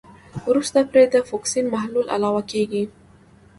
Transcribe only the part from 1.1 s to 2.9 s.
د فوکسین محلول علاوه کیږي.